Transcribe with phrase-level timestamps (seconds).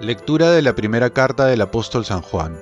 [0.00, 2.58] Lectura de la primera carta del apóstol San Juan.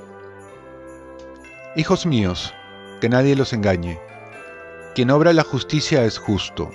[1.77, 2.53] Hijos míos,
[3.01, 4.01] que nadie los engañe.
[4.97, 6.69] Quien obra la justicia es justo,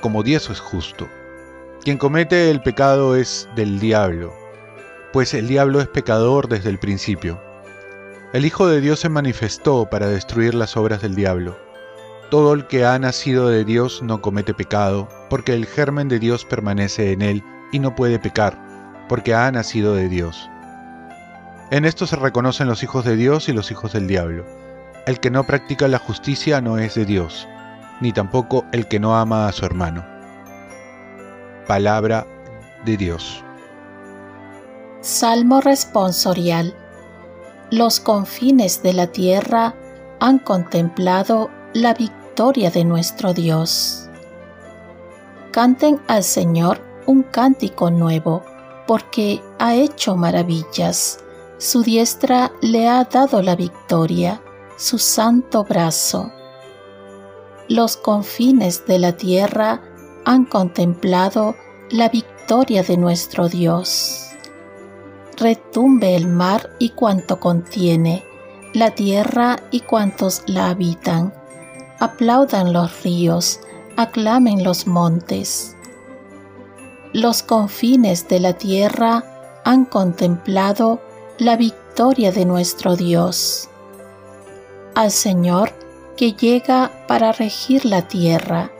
[0.00, 1.06] como Dios es justo.
[1.84, 4.32] Quien comete el pecado es del diablo,
[5.12, 7.38] pues el diablo es pecador desde el principio.
[8.32, 11.58] El Hijo de Dios se manifestó para destruir las obras del diablo.
[12.30, 16.46] Todo el que ha nacido de Dios no comete pecado, porque el germen de Dios
[16.46, 18.65] permanece en él y no puede pecar
[19.08, 20.48] porque ha nacido de Dios.
[21.70, 24.44] En esto se reconocen los hijos de Dios y los hijos del diablo.
[25.06, 27.48] El que no practica la justicia no es de Dios,
[28.00, 30.04] ni tampoco el que no ama a su hermano.
[31.66, 32.26] Palabra
[32.84, 33.42] de Dios.
[35.00, 36.74] Salmo responsorial.
[37.70, 39.74] Los confines de la tierra
[40.20, 44.08] han contemplado la victoria de nuestro Dios.
[45.50, 48.44] Canten al Señor un cántico nuevo
[48.86, 51.20] porque ha hecho maravillas.
[51.58, 54.40] Su diestra le ha dado la victoria,
[54.76, 56.30] su santo brazo.
[57.68, 59.82] Los confines de la tierra
[60.24, 61.56] han contemplado
[61.90, 64.30] la victoria de nuestro Dios.
[65.38, 68.24] Retumbe el mar y cuanto contiene,
[68.72, 71.32] la tierra y cuantos la habitan.
[71.98, 73.60] Aplaudan los ríos,
[73.96, 75.75] aclamen los montes
[77.12, 79.24] los confines de la tierra
[79.64, 81.00] han contemplado
[81.38, 83.68] la victoria de nuestro Dios.
[84.94, 85.72] Al Señor
[86.16, 88.70] que llega para regir la tierra,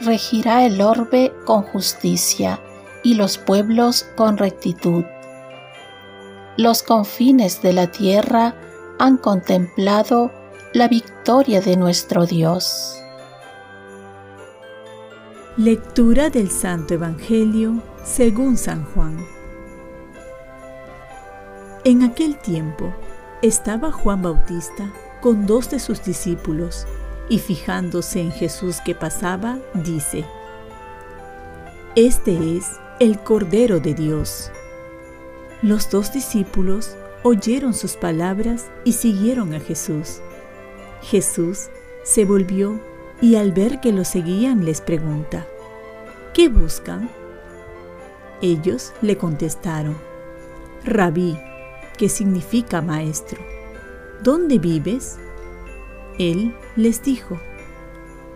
[0.00, 2.60] regirá el orbe con justicia
[3.02, 5.04] y los pueblos con rectitud.
[6.56, 8.54] Los confines de la tierra
[8.98, 10.32] han contemplado
[10.72, 13.02] la victoria de nuestro Dios.
[15.58, 19.18] Lectura del Santo Evangelio según San Juan.
[21.82, 22.94] En aquel tiempo
[23.42, 26.86] estaba Juan Bautista con dos de sus discípulos
[27.28, 30.24] y fijándose en Jesús que pasaba, dice,
[31.96, 34.52] Este es el Cordero de Dios.
[35.62, 36.94] Los dos discípulos
[37.24, 40.20] oyeron sus palabras y siguieron a Jesús.
[41.02, 41.68] Jesús
[42.04, 42.78] se volvió
[43.20, 45.46] y al ver que lo seguían les pregunta,
[46.34, 47.10] ¿qué buscan?
[48.40, 49.96] Ellos le contestaron,
[50.84, 51.38] Rabí,
[51.96, 53.40] que significa maestro,
[54.22, 55.18] ¿dónde vives?
[56.18, 57.40] Él les dijo,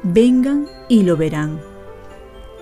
[0.02, 1.60] vengan y lo verán.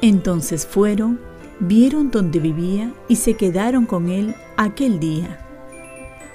[0.03, 1.20] Entonces fueron,
[1.59, 5.47] vieron dónde vivía y se quedaron con él aquel día.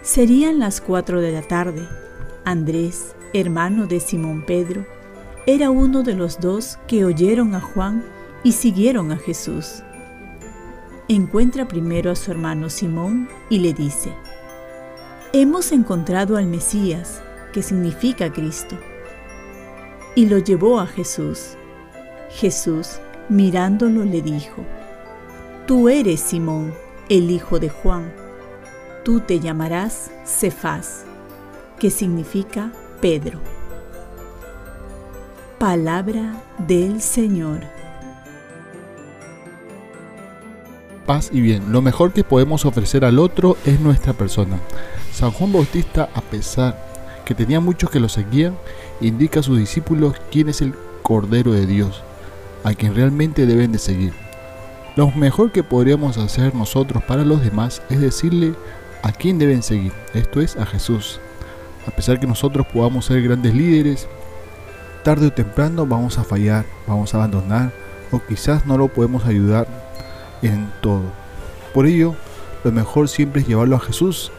[0.02, 1.88] Serían las cuatro de la tarde.
[2.44, 4.86] Andrés, hermano de Simón Pedro,
[5.48, 8.04] era uno de los dos que oyeron a Juan
[8.44, 9.84] y siguieron a Jesús.
[11.08, 14.12] Encuentra primero a su hermano Simón y le dice,
[15.34, 17.22] Hemos encontrado al Mesías,
[17.54, 18.76] que significa Cristo.
[20.16, 21.58] Y lo llevó a Jesús.
[22.32, 24.64] Jesús, mirándolo, le dijo,
[25.68, 26.74] Tú eres Simón,
[27.08, 28.12] el hijo de Juan.
[29.04, 31.06] Tú te llamarás Cefás,
[31.78, 33.55] que significa Pedro.
[35.60, 37.62] Palabra del Señor.
[41.06, 44.60] Paz y bien, lo mejor que podemos ofrecer al otro es nuestra persona.
[45.14, 46.78] San Juan Bautista, a pesar
[47.24, 48.58] que tenía muchos que lo seguían,
[49.00, 50.74] indica a sus discípulos quién es el
[51.04, 52.04] Cordero de Dios,
[52.66, 54.14] a quien realmente deben de seguir.
[54.98, 58.56] Lo mejor que podríamos hacer nosotros para los demás es decirle
[59.04, 61.22] a quién deben seguir, esto es a Jesús.
[61.88, 64.10] A pesar que nosotros podamos ser grandes líderes,
[65.06, 67.72] tarde o temprano vamos a fallar, vamos a abandonar
[68.12, 69.68] o quizás no lo podemos ayudar
[70.42, 71.04] en todo.
[71.76, 72.16] Por ello,
[72.64, 74.32] lo mejor siempre es llevarlo a Jesús,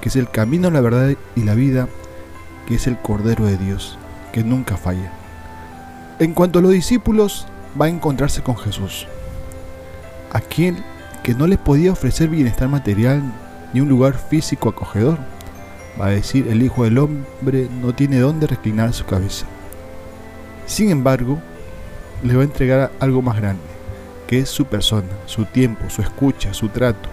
[0.00, 1.88] que es el camino, la verdad y la vida,
[2.66, 3.98] que es el Cordero de Dios,
[4.32, 5.12] que nunca falla.
[6.18, 7.46] En cuanto a los discípulos,
[7.78, 9.06] va a encontrarse con Jesús,
[10.32, 10.82] aquel
[11.22, 13.22] que no les podía ofrecer bienestar material
[13.74, 15.18] ni un lugar físico acogedor.
[16.00, 19.44] Va a decir, el Hijo del Hombre no tiene dónde reclinar su cabeza.
[20.66, 21.38] Sin embargo,
[22.22, 23.62] le va a entregar algo más grande,
[24.26, 27.08] que es su persona, su tiempo, su escucha, su trato,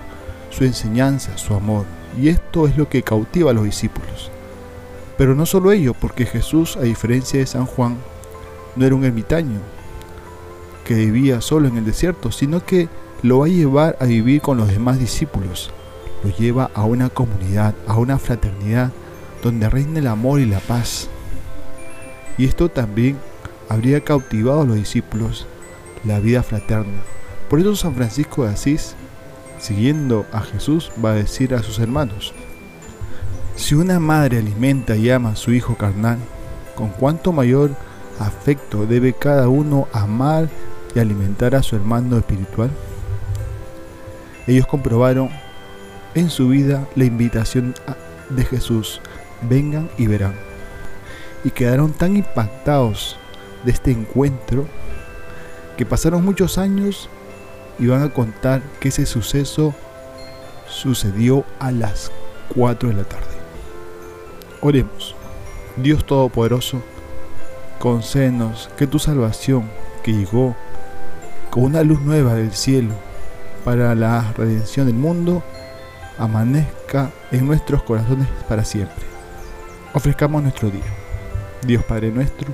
[0.50, 1.86] su enseñanza, su amor.
[2.20, 4.32] Y esto es lo que cautiva a los discípulos.
[5.18, 7.98] Pero no solo ello, porque Jesús, a diferencia de San Juan,
[8.76, 9.60] no era un ermitaño
[10.86, 12.88] que vivía solo en el desierto, sino que
[13.22, 15.72] lo va a llevar a vivir con los demás discípulos.
[16.24, 18.92] Lo lleva a una comunidad, a una fraternidad,
[19.44, 21.10] donde reina el amor y la paz.
[22.38, 23.18] Y esto también
[23.72, 25.48] habría cautivado a los discípulos
[26.04, 27.02] la vida fraterna.
[27.50, 28.96] Por eso San Francisco de Asís
[29.62, 32.34] siguiendo a Jesús, va a decir a sus hermanos,
[33.56, 36.18] si una madre alimenta y ama a su hijo carnal,
[36.76, 37.72] con cuánto mayor
[38.20, 40.50] afecto debe cada uno amar
[40.96, 42.72] y alimentar a su hermano espiritual.
[44.48, 45.30] Ellos comprobaron
[46.16, 47.76] en su vida la invitación
[48.30, 49.00] de Jesús,
[49.44, 50.34] vengan y verán.
[51.44, 53.18] Y quedaron tan impactados
[53.64, 54.66] de este encuentro
[55.78, 57.10] que pasaron muchos años
[57.80, 59.74] y van a contar que ese suceso
[60.68, 62.12] sucedió a las
[62.56, 63.26] 4 de la tarde.
[64.62, 65.16] Oremos.
[65.78, 66.82] Dios Todopoderoso,
[67.80, 69.70] concédenos que tu salvación,
[70.04, 70.56] que llegó
[71.50, 72.94] con una luz nueva del cielo
[73.64, 75.44] para la redención del mundo,
[76.18, 79.06] amanezca en nuestros corazones para siempre.
[79.94, 80.82] Ofrezcamos nuestro día.
[81.66, 82.54] Dios Padre nuestro,